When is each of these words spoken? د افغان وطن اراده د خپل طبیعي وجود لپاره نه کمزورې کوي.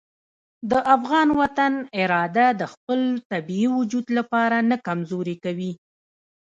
د 0.71 0.73
افغان 0.95 1.27
وطن 1.41 1.73
اراده 2.01 2.47
د 2.61 2.61
خپل 2.73 2.99
طبیعي 3.31 3.67
وجود 3.77 4.05
لپاره 4.17 4.57
نه 4.69 4.77
کمزورې 4.87 5.35
کوي. 5.43 5.71